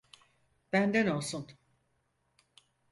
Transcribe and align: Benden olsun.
Benden 0.73 1.07
olsun. 1.07 1.47